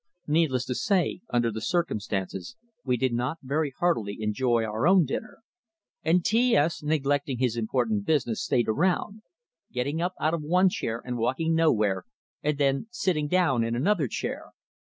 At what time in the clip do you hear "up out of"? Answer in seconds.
10.01-10.41